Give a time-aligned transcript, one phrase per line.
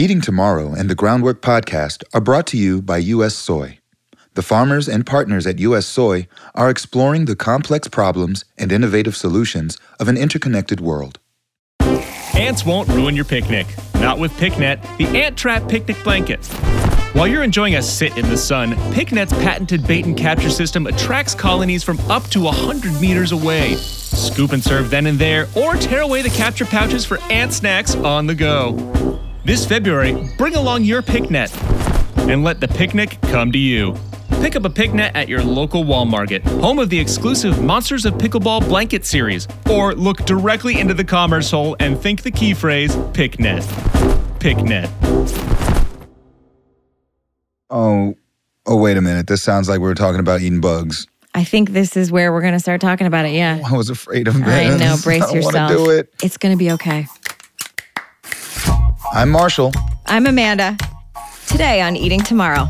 [0.00, 3.34] Eating Tomorrow and the Groundwork Podcast are brought to you by U.S.
[3.34, 3.80] Soy.
[4.32, 5.84] The farmers and partners at U.S.
[5.84, 11.18] Soy are exploring the complex problems and innovative solutions of an interconnected world.
[12.32, 13.66] Ants won't ruin your picnic.
[13.96, 16.46] Not with PicNet, the ant trap picnic blanket.
[17.12, 21.34] While you're enjoying a sit in the sun, PicNet's patented bait and capture system attracts
[21.34, 23.74] colonies from up to 100 meters away.
[23.74, 27.94] Scoop and serve then and there, or tear away the capture pouches for ant snacks
[27.96, 29.20] on the go.
[29.42, 31.50] This February, bring along your PicNet
[32.28, 33.96] and let the picnic come to you.
[34.42, 38.68] Pick up a PicNet at your local Walmart, home of the exclusive Monsters of Pickleball
[38.68, 43.62] blanket series, or look directly into the commerce hole and think the key phrase PicNet.
[44.40, 44.90] PicNet.
[47.70, 48.14] Oh,
[48.66, 49.26] oh, wait a minute.
[49.26, 51.06] This sounds like we were talking about eating bugs.
[51.34, 53.32] I think this is where we're going to start talking about it.
[53.32, 53.62] Yeah.
[53.66, 54.46] I was afraid of this.
[54.46, 54.96] I know.
[55.02, 55.54] Brace I don't yourself.
[55.54, 56.12] Want to do it.
[56.22, 57.06] It's going to be okay.
[59.12, 59.72] I'm Marshall.
[60.06, 60.76] I'm Amanda.
[61.48, 62.68] Today on Eating Tomorrow,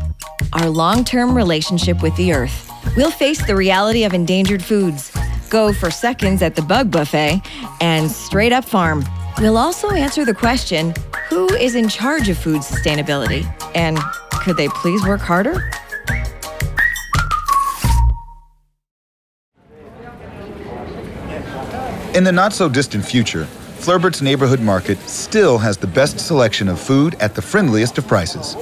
[0.53, 2.67] our long term relationship with the earth.
[2.97, 5.15] We'll face the reality of endangered foods,
[5.51, 7.41] go for seconds at the bug buffet,
[7.79, 9.05] and straight up farm.
[9.37, 10.95] We'll also answer the question
[11.29, 13.45] who is in charge of food sustainability?
[13.75, 13.99] And
[14.31, 15.69] could they please work harder?
[22.15, 23.47] In the not so distant future,
[23.81, 28.55] Flurbert's neighborhood market still has the best selection of food at the friendliest of prices.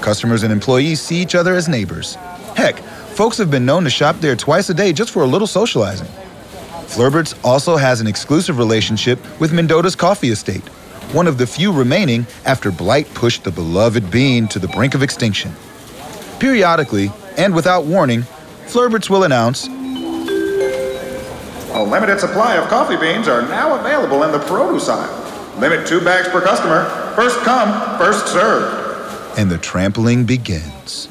[0.00, 2.14] Customers and employees see each other as neighbors.
[2.56, 5.46] Heck, folks have been known to shop there twice a day just for a little
[5.46, 6.08] socializing.
[6.86, 10.66] Flurbert's also has an exclusive relationship with Mendota's Coffee Estate,
[11.12, 15.02] one of the few remaining after blight pushed the beloved bean to the brink of
[15.02, 15.52] extinction.
[16.38, 18.22] Periodically, and without warning,
[18.66, 19.68] Flurbert's will announce
[21.84, 25.60] A limited supply of coffee beans are now available in the produce aisle.
[25.60, 26.84] Limit two bags per customer.
[27.14, 29.38] First come, first served.
[29.38, 31.08] and the trampling begins.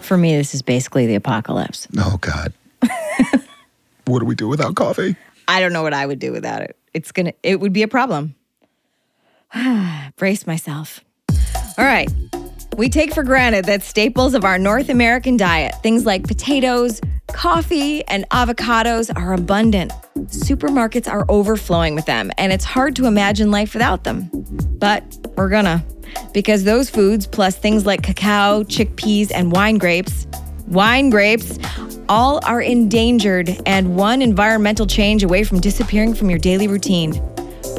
[0.00, 1.88] For me, this is basically the apocalypse.
[1.98, 2.52] Oh, God.
[4.04, 5.16] what do we do without coffee?
[5.48, 6.76] I don't know what I would do without it.
[6.92, 8.36] It's gonna it would be a problem.
[10.16, 11.00] Brace myself.
[11.76, 12.08] All right.
[12.76, 17.00] We take for granted that staples of our North American diet, things like potatoes,
[17.34, 19.92] coffee, and avocados are abundant.
[20.28, 24.30] Supermarkets are overflowing with them, and it's hard to imagine life without them.
[24.78, 25.02] But
[25.36, 25.84] we're gonna,
[26.32, 30.26] because those foods, plus things like cacao, chickpeas, and wine grapes,
[30.68, 31.58] wine grapes,
[32.08, 37.20] all are endangered and one environmental change away from disappearing from your daily routine.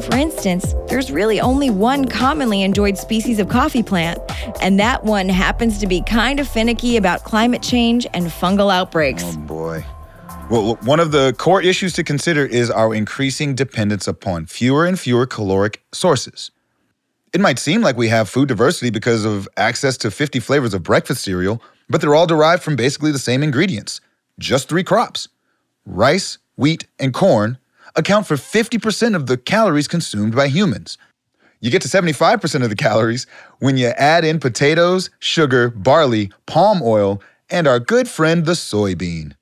[0.04, 4.18] For instance, there's really only one commonly enjoyed species of coffee plant,
[4.60, 9.24] and that one happens to be kind of finicky about climate change and fungal outbreaks.
[9.26, 9.84] Oh, boy.
[10.50, 14.98] Well, one of the core issues to consider is our increasing dependence upon fewer and
[14.98, 16.50] fewer caloric sources.
[17.32, 20.82] It might seem like we have food diversity because of access to 50 flavors of
[20.82, 24.00] breakfast cereal, but they're all derived from basically the same ingredients
[24.38, 25.28] just three crops
[25.84, 27.58] rice, wheat, and corn
[27.96, 30.98] account for 50% of the calories consumed by humans.
[31.60, 33.26] You get to 75% of the calories
[33.58, 39.32] when you add in potatoes, sugar, barley, palm oil, and our good friend the soybean.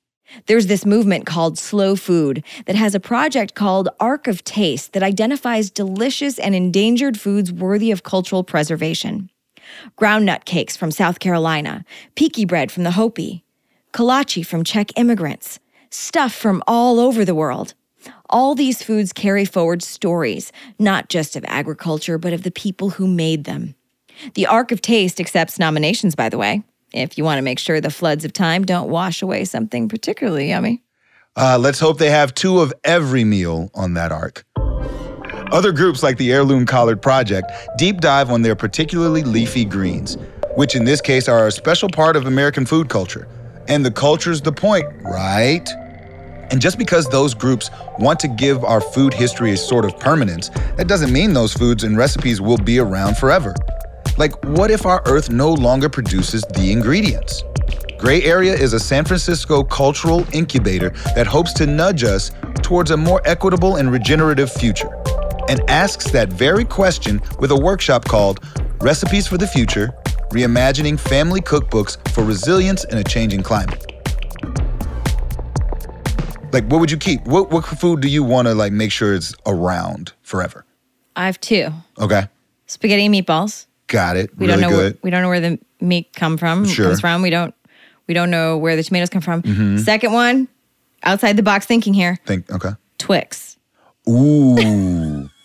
[0.47, 5.03] There's this movement called Slow Food that has a project called Ark of Taste that
[5.03, 9.29] identifies delicious and endangered foods worthy of cultural preservation.
[9.97, 11.85] Groundnut cakes from South Carolina,
[12.15, 13.43] Piki bread from the Hopi,
[13.93, 17.73] kolache from Czech immigrants, stuff from all over the world.
[18.29, 23.07] All these foods carry forward stories, not just of agriculture, but of the people who
[23.07, 23.75] made them.
[24.33, 26.63] The Ark of Taste accepts nominations, by the way,
[26.93, 30.49] if you want to make sure the floods of time don't wash away something particularly
[30.49, 30.81] yummy.
[31.35, 34.45] Uh, let's hope they have two of every meal on that ark.
[35.51, 40.17] Other groups like the Heirloom Collard Project deep dive on their particularly leafy greens,
[40.55, 43.27] which in this case are a special part of American food culture.
[43.67, 45.67] And the culture's the point, right?
[46.51, 47.69] And just because those groups
[47.99, 51.83] want to give our food history a sort of permanence, that doesn't mean those foods
[51.83, 53.53] and recipes will be around forever.
[54.17, 57.43] Like, what if our Earth no longer produces the ingredients?
[57.97, 62.31] Gray Area is a San Francisco cultural incubator that hopes to nudge us
[62.61, 64.89] towards a more equitable and regenerative future,
[65.49, 68.39] and asks that very question with a workshop called
[68.79, 69.89] Recipes for the Future
[70.29, 73.94] Reimagining Family Cookbooks for Resilience in a Changing Climate.
[76.55, 77.25] Like, what would you keep?
[77.25, 80.63] What, what food do you want to like make sure it's around forever?
[81.17, 81.67] I have two
[81.99, 82.27] Okay,
[82.67, 83.65] spaghetti and meatballs.
[83.87, 84.29] got it.
[84.37, 84.93] We really don't know good.
[84.93, 86.85] Where, we don't know where the meat come from Sure.
[86.85, 86.91] Mm-hmm.
[86.91, 87.21] comes from.
[87.21, 87.53] We don't
[88.07, 89.77] we don't know where the tomatoes come from.
[89.79, 90.47] Second one,
[91.03, 92.17] outside the box thinking here.
[92.25, 92.71] Think okay.
[92.97, 93.57] Twix.
[94.09, 95.29] Ooh.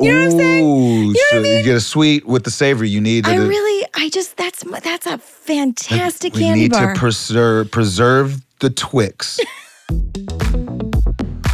[0.00, 0.64] You know what I'm saying?
[0.64, 1.58] Ooh, You know so what I mean?
[1.58, 2.88] you get a sweet with the savory.
[2.88, 3.26] You need.
[3.28, 6.94] I the- really, I just that's my- that's a fantastic we candy need bar.
[6.94, 9.38] to preserve preserve the Twix.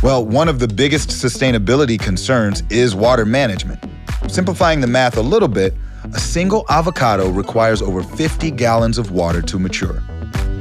[0.03, 3.79] well, one of the biggest sustainability concerns is water management.
[4.29, 5.75] Simplifying the math a little bit,
[6.13, 10.03] a single avocado requires over 50 gallons of water to mature.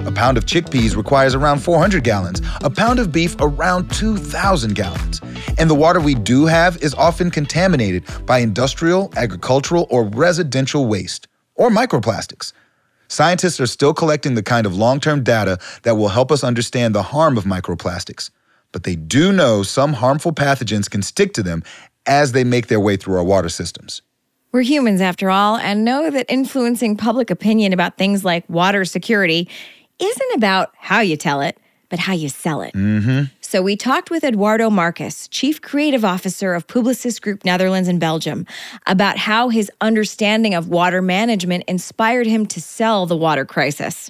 [0.05, 5.19] A pound of chickpeas requires around 400 gallons, a pound of beef around 2,000 gallons.
[5.57, 11.27] And the water we do have is often contaminated by industrial, agricultural, or residential waste,
[11.55, 12.53] or microplastics.
[13.11, 16.95] Scientists are still collecting the kind of long term data that will help us understand
[16.95, 18.29] the harm of microplastics.
[18.71, 21.61] But they do know some harmful pathogens can stick to them
[22.05, 24.01] as they make their way through our water systems.
[24.53, 29.49] We're humans after all, and know that influencing public opinion about things like water security
[29.99, 31.57] isn't about how you tell it,
[31.89, 32.73] but how you sell it.
[32.73, 33.25] Mm-hmm.
[33.51, 38.45] So we talked with Eduardo Marques, Chief Creative Officer of Publicis Group Netherlands and Belgium,
[38.87, 44.09] about how his understanding of water management inspired him to sell the water crisis.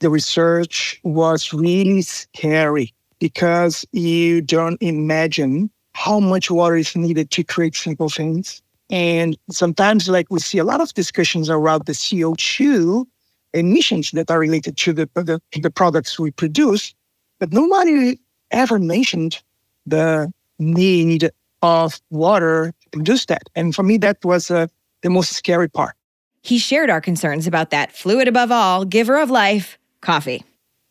[0.00, 7.42] the research was really scary because you don't imagine how much water is needed to
[7.42, 8.60] create simple things.
[8.90, 13.06] And sometimes, like we see a lot of discussions around the CO2
[13.54, 16.94] emissions that are related to the, the, the products we produce,
[17.40, 18.18] but nobody
[18.50, 19.40] ever mentioned
[19.86, 21.30] the need
[21.62, 23.42] of water to produce that.
[23.54, 24.66] And for me, that was uh,
[25.02, 25.94] the most scary part.
[26.42, 30.44] He shared our concerns about that fluid above all, giver of life, coffee.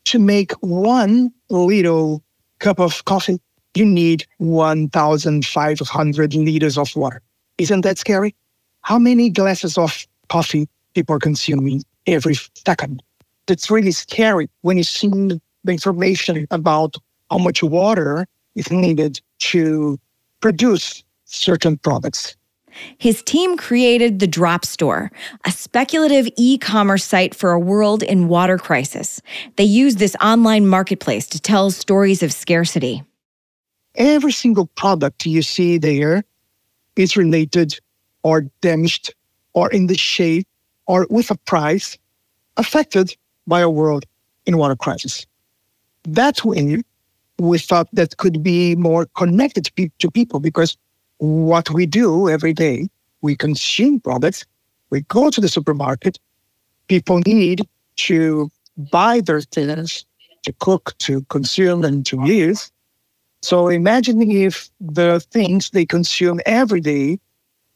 [0.05, 2.23] to make one little
[2.59, 3.39] cup of coffee,
[3.75, 7.21] you need 1,500 liters of water.
[7.57, 8.33] Isn't that scary?
[8.81, 13.03] How many glasses of coffee people are consuming every second?
[13.47, 16.95] That's really scary when you see the information about
[17.29, 19.99] how much water is needed to
[20.41, 22.35] produce certain products.
[22.99, 25.11] His team created the Drop Store,
[25.45, 29.19] a speculative e commerce site for a world in water crisis.
[29.55, 33.03] They used this online marketplace to tell stories of scarcity.
[33.97, 36.23] every single product you see there
[36.95, 37.79] is related
[38.23, 39.13] or damaged
[39.53, 40.47] or in the shape
[40.85, 41.97] or with a price
[42.57, 43.15] affected
[43.47, 44.05] by a world
[44.45, 45.25] in water crisis.
[46.03, 46.83] That's when
[47.39, 50.77] we thought that could be more connected to pe- to people because
[51.17, 52.87] what we do every day,
[53.21, 54.45] we consume products,
[54.89, 56.19] we go to the supermarket,
[56.87, 58.49] people need to
[58.91, 60.05] buy their things
[60.43, 62.71] to cook, to consume, and to use.
[63.41, 67.19] So imagine if the things they consume every day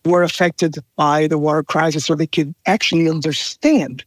[0.05, 4.03] were affected by the water crisis so they could actually understand.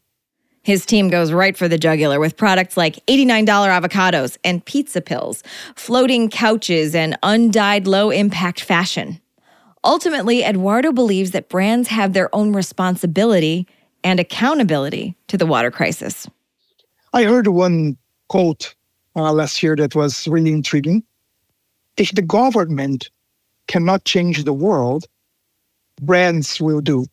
[0.65, 5.43] His team goes right for the jugular with products like $89 avocados and pizza pills,
[5.77, 9.21] floating couches, and undyed low impact fashion.
[9.85, 13.69] Ultimately, Eduardo believes that brands have their own responsibility
[14.03, 16.27] and accountability to the water crisis.
[17.13, 17.99] I heard one
[18.31, 18.75] quote
[19.15, 21.05] uh, last year that was really intriguing.
[21.99, 23.11] If the government
[23.69, 25.05] cannot change the world,
[26.01, 27.05] brands will do.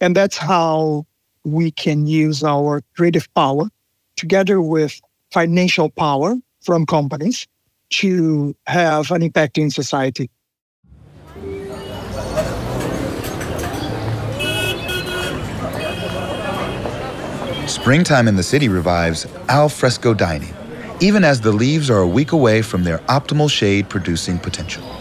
[0.00, 1.06] And that's how
[1.52, 3.68] we can use our creative power
[4.16, 5.00] together with
[5.32, 7.46] financial power from companies
[7.90, 10.30] to have an impact in society.
[17.66, 20.54] Springtime in the city revives al fresco dining,
[21.00, 24.97] even as the leaves are a week away from their optimal shade producing potential.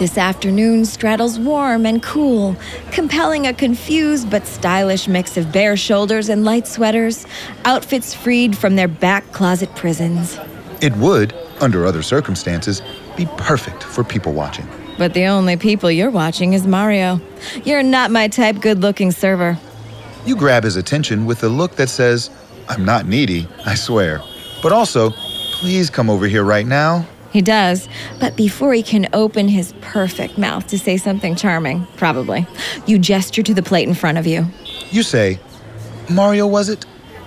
[0.00, 2.56] This afternoon straddles warm and cool,
[2.90, 7.26] compelling a confused but stylish mix of bare shoulders and light sweaters,
[7.66, 10.38] outfits freed from their back closet prisons.
[10.80, 12.80] It would, under other circumstances,
[13.14, 14.66] be perfect for people watching.
[14.96, 17.20] But the only people you're watching is Mario.
[17.64, 19.58] You're not my type good looking server.
[20.24, 22.30] You grab his attention with a look that says,
[22.70, 24.22] I'm not needy, I swear.
[24.62, 25.10] But also,
[25.52, 27.06] please come over here right now.
[27.32, 32.46] He does, but before he can open his perfect mouth to say something charming, probably,
[32.86, 34.46] you gesture to the plate in front of you.
[34.90, 35.38] You say,
[36.08, 36.84] Mario, was it?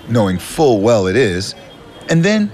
[0.08, 1.54] Knowing full well it is.
[2.10, 2.52] And then,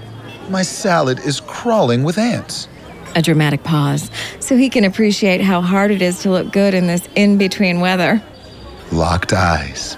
[0.49, 2.69] my salad is crawling with ants.
[3.15, 6.87] A dramatic pause, so he can appreciate how hard it is to look good in
[6.87, 8.23] this in between weather.
[8.93, 9.97] Locked eyes.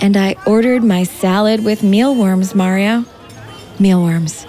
[0.00, 3.04] And I ordered my salad with mealworms, Mario.
[3.78, 4.46] Mealworms.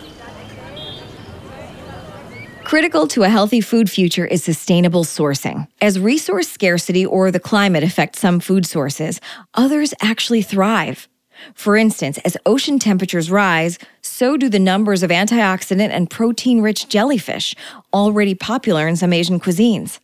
[2.72, 5.68] Critical to a healthy food future is sustainable sourcing.
[5.82, 9.20] As resource scarcity or the climate affect some food sources,
[9.56, 11.10] others actually thrive.
[11.54, 16.88] For instance, as ocean temperatures rise, so do the numbers of antioxidant and protein rich
[16.88, 17.54] jellyfish,
[17.94, 20.00] already popular in some Asian cuisines.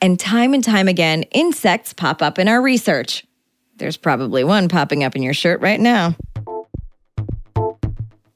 [0.00, 3.26] And time and time again, insects pop up in our research.
[3.78, 6.14] There's probably one popping up in your shirt right now.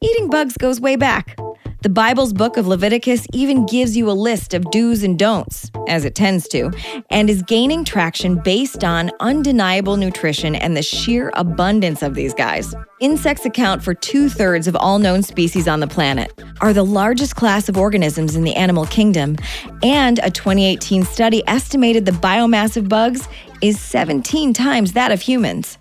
[0.01, 1.39] Eating bugs goes way back.
[1.87, 6.05] The Bible's book of Leviticus even gives you a list of do's and don'ts, as
[6.05, 6.73] it tends to,
[7.11, 12.75] and is gaining traction based on undeniable nutrition and the sheer abundance of these guys.
[12.99, 17.37] Insects account for two thirds of all known species on the planet, are the largest
[17.37, 19.37] class of organisms in the animal kingdom,
[19.85, 23.29] and a 2018 study estimated the biomass of bugs
[23.63, 25.79] is 17 times that of humans.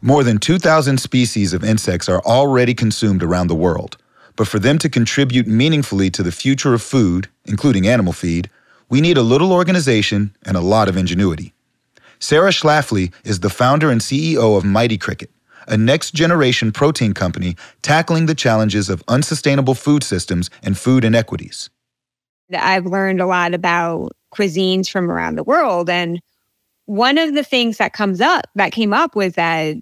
[0.00, 3.98] More than 2,000 species of insects are already consumed around the world.
[4.36, 8.50] But for them to contribute meaningfully to the future of food, including animal feed,
[8.88, 11.52] we need a little organization and a lot of ingenuity.
[12.18, 15.30] Sarah Schlafly is the founder and CEO of Mighty Cricket,
[15.68, 21.70] a next generation protein company tackling the challenges of unsustainable food systems and food inequities.
[22.52, 25.88] I've learned a lot about cuisines from around the world.
[25.88, 26.20] And
[26.86, 29.76] one of the things that comes up that came up was that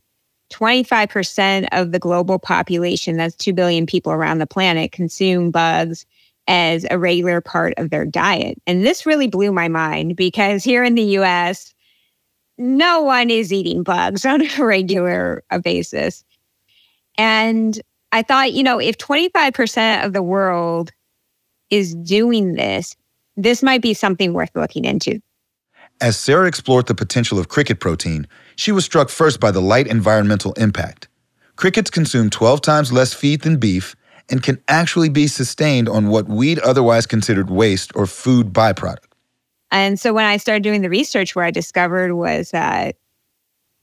[0.52, 6.06] 25% of the global population, that's 2 billion people around the planet, consume bugs
[6.48, 8.60] as a regular part of their diet.
[8.66, 11.74] And this really blew my mind because here in the US,
[12.58, 16.24] no one is eating bugs on a regular basis.
[17.16, 17.80] And
[18.12, 20.90] I thought, you know, if 25% of the world
[21.70, 22.96] is doing this,
[23.36, 25.20] this might be something worth looking into.
[26.02, 29.86] As Sarah explored the potential of cricket protein, she was struck first by the light
[29.86, 31.06] environmental impact.
[31.54, 33.94] Crickets consume 12 times less feed than beef
[34.28, 39.12] and can actually be sustained on what we'd otherwise considered waste or food byproduct.
[39.70, 42.96] And so when I started doing the research, where I discovered was that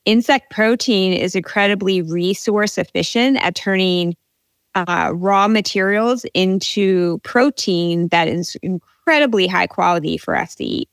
[0.03, 4.17] insect protein is incredibly resource efficient at turning
[4.75, 10.89] uh, raw materials into protein that is incredibly high quality for us to eat.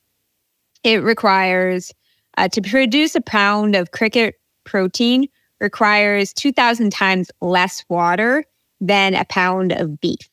[0.86, 1.92] It requires
[2.36, 5.26] uh, to produce a pound of cricket protein
[5.58, 8.44] requires 2,000 times less water
[8.80, 10.30] than a pound of beef.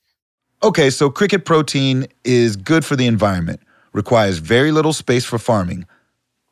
[0.61, 3.61] Okay, so cricket protein is good for the environment,
[3.93, 5.87] requires very little space for farming.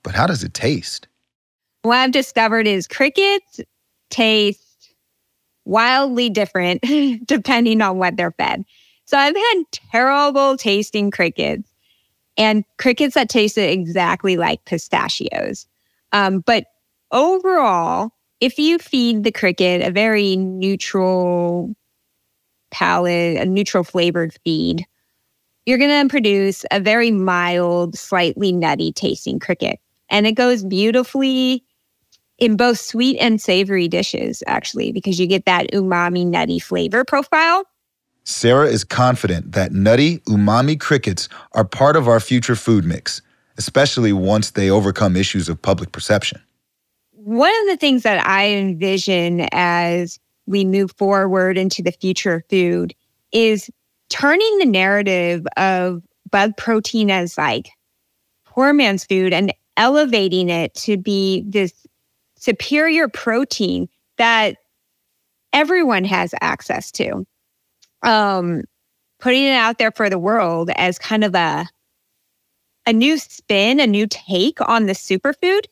[0.01, 1.08] But how does it taste?
[1.84, 3.60] What I've discovered is crickets
[4.10, 4.96] taste
[5.63, 6.81] wildly different
[7.25, 8.63] depending on what they're fed.
[9.05, 11.71] So I've had terrible tasting crickets
[12.42, 15.68] and crickets that tasted exactly like pistachios.
[16.12, 16.66] Um, but
[17.12, 21.76] overall, if you feed the cricket a very neutral
[22.72, 24.86] palate, a neutral flavored feed,
[25.68, 29.80] you're going to produce a very mild, slightly nutty tasting cricket.
[30.10, 31.64] And it goes beautifully
[32.40, 37.66] in both sweet and savory dishes, actually, because you get that umami nutty flavor profile.
[38.24, 43.22] Sarah is confident that nutty, umami crickets are part of our future food mix,
[43.58, 46.42] especially once they overcome issues of public perception.
[47.12, 52.44] One of the things that I envision as we move forward into the future of
[52.50, 52.94] food
[53.32, 53.70] is
[54.10, 57.70] turning the narrative of bug protein as like
[58.46, 61.74] poor man's food and elevating it to be this
[62.38, 63.88] superior protein
[64.18, 64.58] that
[65.54, 67.25] everyone has access to
[68.03, 68.63] um,
[69.20, 71.67] putting it out there for the world as kind of a
[72.88, 75.65] a new spin, a new take on the superfood.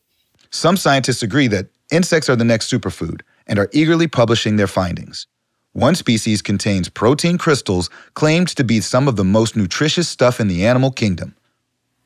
[0.52, 5.26] Some scientists agree that insects are the next superfood and are eagerly publishing their findings.
[5.74, 10.48] One species contains protein crystals claimed to be some of the most nutritious stuff in
[10.48, 11.36] the animal kingdom.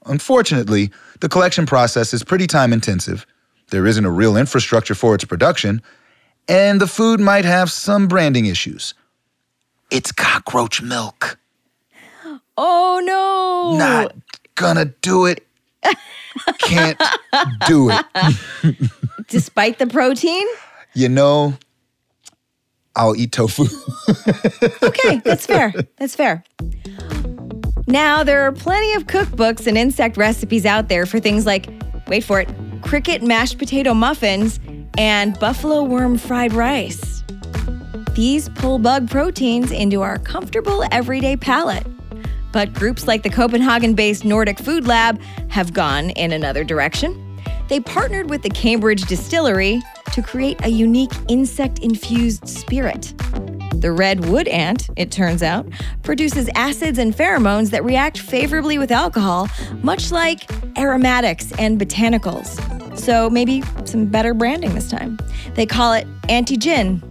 [0.06, 3.26] Unfortunately, the collection process is pretty time intensive.
[3.72, 5.82] There isn't a real infrastructure for its production,
[6.48, 8.94] and the food might have some branding issues.
[9.94, 11.38] It's cockroach milk.
[12.58, 13.78] Oh no.
[13.78, 14.16] Not
[14.56, 15.46] gonna do it.
[16.58, 17.00] Can't
[17.68, 18.76] do it.
[19.28, 20.48] Despite the protein?
[20.96, 21.54] You know,
[22.96, 23.66] I'll eat tofu.
[24.84, 25.72] okay, that's fair.
[25.98, 26.44] That's fair.
[27.86, 31.70] Now, there are plenty of cookbooks and insect recipes out there for things like,
[32.08, 32.50] wait for it,
[32.82, 34.60] cricket mashed potato muffins
[34.98, 37.23] and buffalo worm fried rice.
[38.16, 41.88] These pull bug proteins into our comfortable everyday palate.
[42.52, 47.40] But groups like the Copenhagen based Nordic Food Lab have gone in another direction.
[47.70, 53.16] They partnered with the Cambridge Distillery to create a unique insect infused spirit.
[53.82, 55.68] The red wood ant, it turns out,
[56.04, 59.50] produces acids and pheromones that react favorably with alcohol,
[59.82, 62.60] much like aromatics and botanicals.
[62.96, 65.18] So maybe some better branding this time.
[65.56, 67.02] They call it anti gin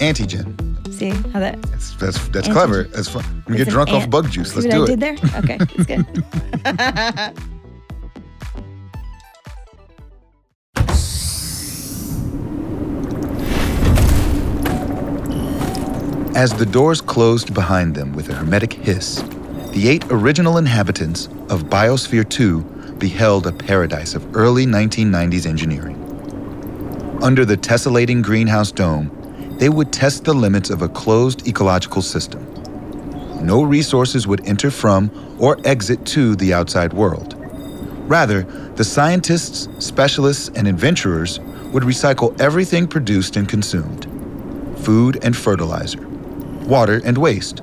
[0.00, 0.56] antigen.
[0.92, 1.60] See how that?
[1.62, 2.84] That's that's, that's clever.
[2.84, 3.24] That's fun.
[3.48, 4.54] We it's get drunk off bug juice.
[4.54, 5.00] Let's See what do I it.
[5.00, 5.16] Did there?
[5.40, 7.46] Okay, it's good.
[16.36, 19.22] As the doors closed behind them with a hermetic hiss,
[19.72, 22.60] the eight original inhabitants of Biosphere 2
[22.98, 25.96] beheld a paradise of early 1990s engineering.
[27.20, 29.10] Under the tessellating greenhouse dome,
[29.60, 32.42] they would test the limits of a closed ecological system.
[33.44, 37.34] No resources would enter from or exit to the outside world.
[38.08, 38.44] Rather,
[38.76, 41.40] the scientists, specialists, and adventurers
[41.72, 44.06] would recycle everything produced and consumed
[44.78, 46.08] food and fertilizer,
[46.66, 47.60] water and waste.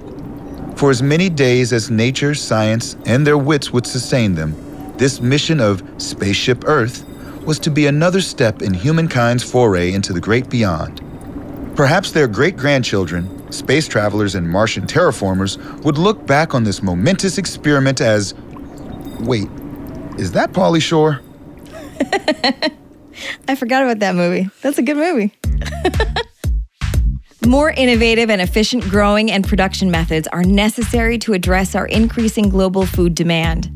[0.75, 4.55] For as many days as nature, science, and their wits would sustain them,
[4.97, 7.03] this mission of Spaceship Earth
[7.43, 11.01] was to be another step in humankind's foray into the great beyond.
[11.77, 17.37] Perhaps their great grandchildren, space travelers and Martian terraformers, would look back on this momentous
[17.37, 18.33] experiment as
[19.19, 19.47] wait,
[20.17, 21.21] is that Pauly Shore?
[23.47, 24.49] I forgot about that movie.
[24.63, 25.31] That's a good movie.
[27.45, 32.87] More innovative and efficient growing and production methods are necessary to address our increasing global
[32.87, 33.69] food demand.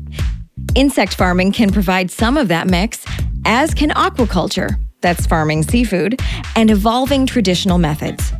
[0.74, 3.04] Insect farming can provide some of that mix,
[3.44, 6.20] as can aquaculture, that's farming seafood,
[6.56, 8.32] and evolving traditional methods.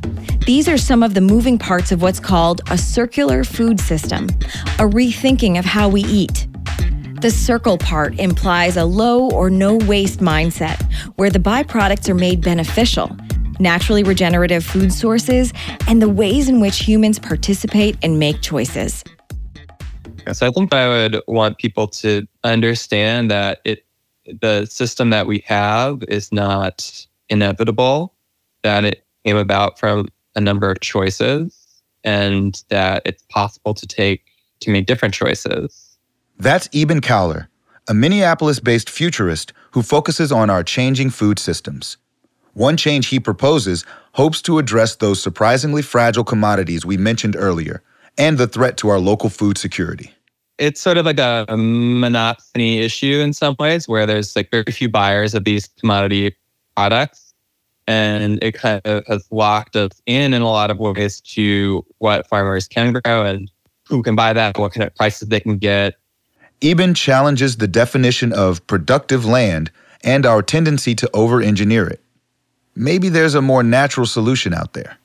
[0.47, 4.29] These are some of the moving parts of what's called a circular food system,
[4.79, 6.47] a rethinking of how we eat.
[7.21, 10.83] The circle part implies a low or no waste mindset,
[11.17, 13.17] where the byproducts are made beneficial,
[13.61, 15.53] naturally regenerative food sources,
[15.87, 19.05] and the ways in which humans participate and make choices.
[20.33, 23.85] So I think I would want people to understand that it
[24.27, 28.15] the system that we have is not inevitable,
[28.63, 34.25] that it came about from a number of choices, and that it's possible to take
[34.61, 35.99] to make different choices.
[36.39, 37.49] That's Eben Cowler,
[37.89, 41.97] a Minneapolis based futurist who focuses on our changing food systems.
[42.55, 47.83] One change he proposes hopes to address those surprisingly fragile commodities we mentioned earlier
[48.19, 50.13] and the threat to our local food security.
[50.59, 54.65] It's sort of like a, a monopsony issue in some ways, where there's like very
[54.65, 56.37] few buyers of these commodity
[56.77, 57.35] products.
[57.89, 62.29] And it kind of has locked us in in a lot of ways to what
[62.29, 63.51] farmers can grow and
[63.89, 65.95] who can buy that, what kind of prices they can get,
[66.63, 69.71] Eben challenges the definition of productive land
[70.05, 72.01] and our tendency to over engineer it.
[72.77, 74.97] Maybe there's a more natural solution out there.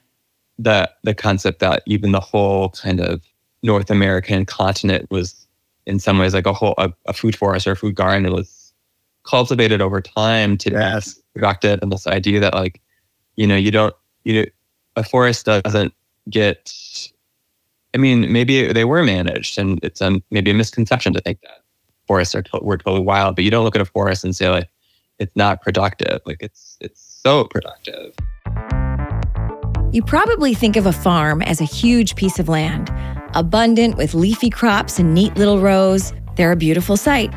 [0.59, 3.21] The, the concept that even the whole kind of
[3.63, 5.47] North American continent was
[5.85, 8.25] in some ways like a whole a, a food forest or a food garden.
[8.25, 8.73] It was
[9.23, 11.15] cultivated over time to yes.
[11.15, 12.81] be productive, and this idea that like
[13.35, 13.93] you know you don't
[14.23, 14.45] you know
[14.95, 15.93] a forest doesn't
[16.29, 16.71] get
[17.93, 21.63] I mean, maybe they were managed, and it's a, maybe a misconception to think that
[22.05, 23.35] forests are to- were totally wild.
[23.35, 24.69] But you don't look at a forest and say like
[25.19, 26.21] it's not productive.
[26.25, 28.13] Like it's it's so productive.
[29.91, 32.91] You probably think of a farm as a huge piece of land,
[33.33, 36.13] abundant with leafy crops and neat little rows.
[36.35, 37.33] They're a beautiful sight.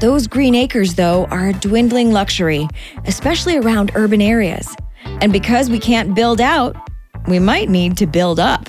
[0.00, 2.68] Those green acres, though, are a dwindling luxury,
[3.06, 4.74] especially around urban areas.
[5.20, 6.76] And because we can't build out,
[7.28, 8.68] we might need to build up.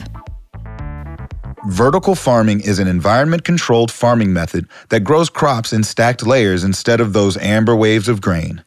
[1.66, 7.02] Vertical farming is an environment controlled farming method that grows crops in stacked layers instead
[7.02, 8.64] of those amber waves of grain.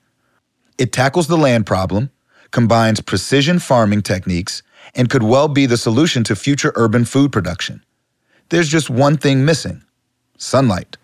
[0.76, 2.10] It tackles the land problem,
[2.50, 4.62] combines precision farming techniques,
[4.94, 7.84] and could well be the solution to future urban food production.
[8.48, 9.82] There's just one thing missing
[10.38, 10.96] sunlight.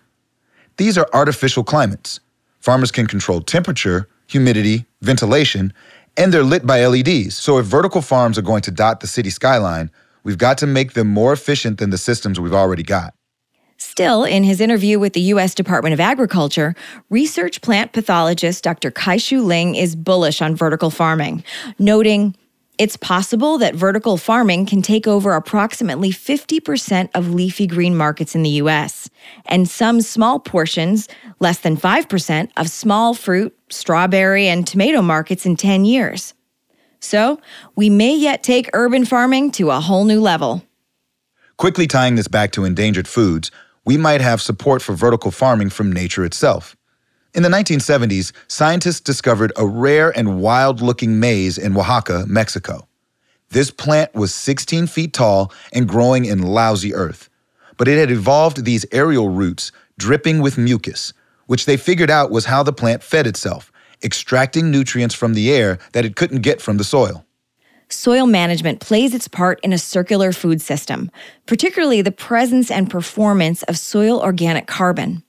[0.77, 2.19] These are artificial climates.
[2.59, 5.73] Farmers can control temperature, humidity, ventilation,
[6.17, 7.37] and they're lit by LEDs.
[7.37, 9.91] So if vertical farms are going to dot the city skyline,
[10.27, 13.13] We've got to make them more efficient than the systems we've already got.
[13.77, 15.55] Still, in his interview with the U.S.
[15.55, 16.75] Department of Agriculture,
[17.09, 18.91] research plant pathologist Dr.
[18.91, 21.45] Kai-Shu Ling is bullish on vertical farming,
[21.79, 22.35] noting
[22.77, 28.43] it's possible that vertical farming can take over approximately 50% of leafy green markets in
[28.43, 29.09] the U.S.,
[29.45, 31.09] and some small portions,
[31.39, 36.33] less than 5%, of small fruit, strawberry, and tomato markets in 10 years.
[36.99, 37.41] So,
[37.75, 40.63] we may yet take urban farming to a whole new level.
[41.57, 43.51] Quickly tying this back to endangered foods,
[43.85, 46.76] we might have support for vertical farming from nature itself.
[47.33, 52.87] In the 1970s, scientists discovered a rare and wild looking maize in Oaxaca, Mexico.
[53.49, 57.29] This plant was 16 feet tall and growing in lousy earth,
[57.77, 61.13] but it had evolved these aerial roots dripping with mucus,
[61.45, 63.71] which they figured out was how the plant fed itself
[64.03, 67.25] extracting nutrients from the air that it couldn't get from the soil.
[67.89, 71.09] Soil management plays its part in a circular food system,
[71.45, 75.23] particularly the presence and performance of soil organic carbon.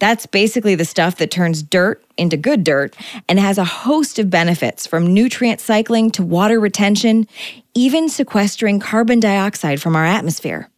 [0.00, 2.96] That's basically the stuff that turns dirt into good dirt
[3.28, 7.28] and has a host of benefits from nutrient cycling to water retention,
[7.74, 10.70] even sequestering carbon dioxide from our atmosphere.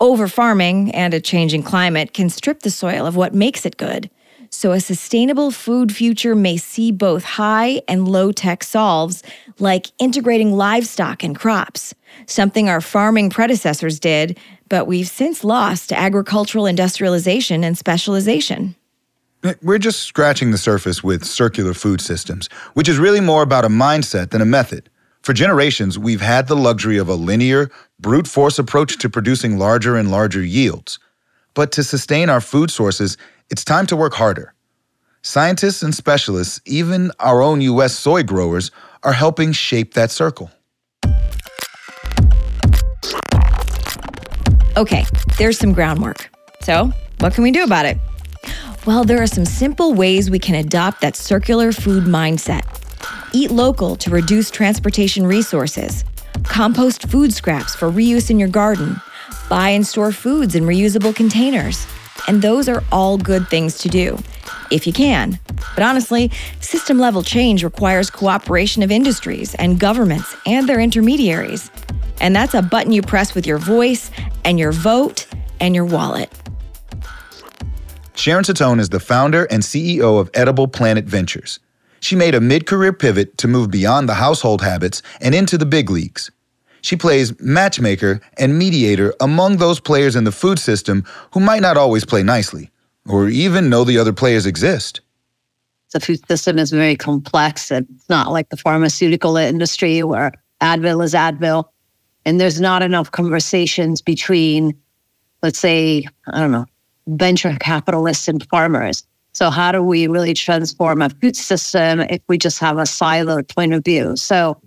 [0.00, 4.10] Over farming and a changing climate can strip the soil of what makes it good.
[4.52, 9.22] So, a sustainable food future may see both high and low tech solves
[9.60, 11.94] like integrating livestock and crops,
[12.26, 18.76] something our farming predecessors did, but we've since lost to agricultural industrialization and specialization.
[19.62, 23.68] We're just scratching the surface with circular food systems, which is really more about a
[23.68, 24.90] mindset than a method.
[25.22, 29.96] For generations, we've had the luxury of a linear, brute force approach to producing larger
[29.96, 30.98] and larger yields.
[31.54, 33.16] But to sustain our food sources,
[33.50, 34.54] it's time to work harder.
[35.22, 37.98] Scientists and specialists, even our own U.S.
[37.98, 38.70] soy growers,
[39.02, 40.50] are helping shape that circle.
[44.80, 45.04] Okay,
[45.36, 46.30] there's some groundwork.
[46.62, 47.98] So, what can we do about it?
[48.86, 52.62] Well, there are some simple ways we can adopt that circular food mindset.
[53.34, 56.02] Eat local to reduce transportation resources.
[56.44, 58.98] Compost food scraps for reuse in your garden.
[59.50, 61.86] Buy and store foods in reusable containers.
[62.26, 64.18] And those are all good things to do,
[64.70, 65.38] if you can.
[65.74, 71.70] But honestly, system level change requires cooperation of industries and governments and their intermediaries.
[72.20, 74.10] And that's a button you press with your voice
[74.44, 75.26] and your vote
[75.58, 76.30] and your wallet.
[78.14, 81.58] Sharon Cittone is the founder and CEO of Edible Planet Ventures.
[82.00, 85.66] She made a mid career pivot to move beyond the household habits and into the
[85.66, 86.30] big leagues.
[86.82, 91.76] She plays matchmaker and mediator among those players in the food system who might not
[91.76, 92.70] always play nicely
[93.08, 95.00] or even know the other players exist.
[95.92, 97.70] The food system is very complex.
[97.70, 101.64] And it's not like the pharmaceutical industry where Advil is Advil.
[102.24, 104.78] And there's not enough conversations between,
[105.42, 106.66] let's say, I don't know,
[107.06, 109.04] venture capitalists and farmers.
[109.32, 113.54] So, how do we really transform a food system if we just have a siloed
[113.54, 114.16] point of view?
[114.16, 114.60] So,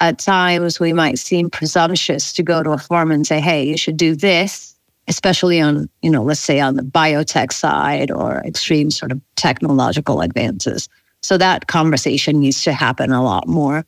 [0.00, 3.76] at times we might seem presumptuous to go to a farm and say, hey, you
[3.76, 4.74] should do this,
[5.08, 10.20] especially on, you know, let's say on the biotech side or extreme sort of technological
[10.20, 10.88] advances.
[11.22, 13.84] So, that conversation needs to happen a lot more.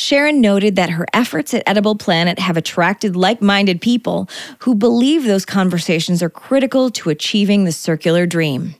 [0.00, 5.24] Sharon noted that her efforts at Edible Planet have attracted like minded people who believe
[5.24, 8.74] those conversations are critical to achieving the circular dream.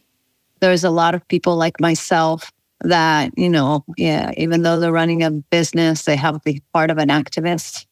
[0.61, 5.22] There's a lot of people like myself that, you know, yeah, even though they're running
[5.22, 7.85] a business, they have to be part of an activist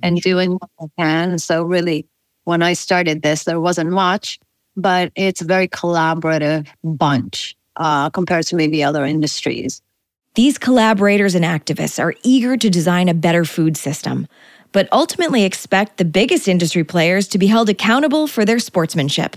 [0.00, 1.40] and doing what they can.
[1.40, 2.06] So, really,
[2.44, 4.38] when I started this, there wasn't much,
[4.76, 9.82] but it's a very collaborative bunch uh, compared to maybe other industries.
[10.34, 14.28] These collaborators and activists are eager to design a better food system,
[14.70, 19.36] but ultimately expect the biggest industry players to be held accountable for their sportsmanship.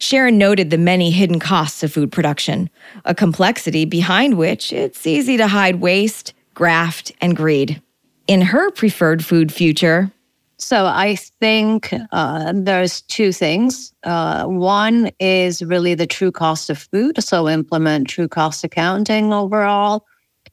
[0.00, 2.68] Sharon noted the many hidden costs of food production,
[3.04, 7.80] a complexity behind which it's easy to hide waste, graft, and greed.
[8.26, 10.10] In her preferred food future,
[10.58, 13.92] so I think uh, there's two things.
[14.02, 17.22] Uh, one is really the true cost of food.
[17.22, 20.04] So implement true cost accounting overall,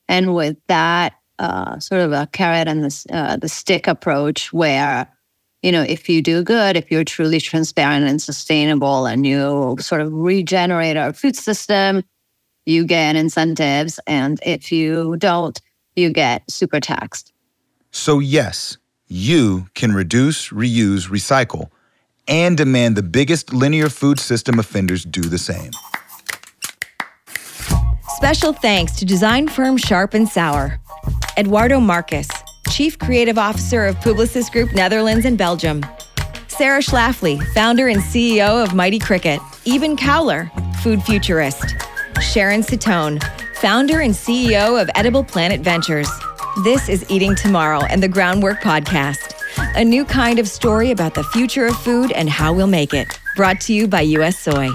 [0.07, 5.11] and with that, uh, sort of a carrot and the uh, the stick approach, where
[5.63, 10.01] you know if you do good, if you're truly transparent and sustainable, and you sort
[10.01, 12.03] of regenerate our food system,
[12.67, 15.59] you get incentives, and if you don't,
[15.95, 17.33] you get super taxed.
[17.89, 21.69] So yes you can reduce, reuse, recycle,
[22.27, 25.71] and demand the biggest linear food system offenders do the same.
[28.15, 30.79] Special thanks to design firm Sharp and Sour,
[31.37, 32.29] Eduardo Marques,
[32.69, 35.85] Chief Creative Officer of Publicis Group Netherlands and Belgium,
[36.47, 40.49] Sarah Schlafly, founder and CEO of Mighty Cricket, Eben Cowler,
[40.81, 41.75] food futurist,
[42.21, 43.21] Sharon Cittone,
[43.55, 46.09] founder and CEO of Edible Planet Ventures.
[46.63, 49.33] This is Eating Tomorrow and the Groundwork Podcast,
[49.75, 53.19] a new kind of story about the future of food and how we'll make it.
[53.35, 54.69] Brought to you by US Soy.